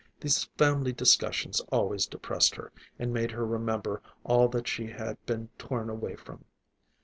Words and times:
These 0.21 0.45
family 0.57 0.93
discussions 0.93 1.59
always 1.71 2.07
depressed 2.07 2.55
her, 2.55 2.71
and 2.97 3.13
made 3.13 3.29
her 3.29 3.45
remember 3.45 4.01
all 4.23 4.47
that 4.47 4.67
she 4.67 4.87
had 4.87 5.23
been 5.27 5.49
torn 5.59 5.91
away 5.91 6.15
from. 6.15 6.43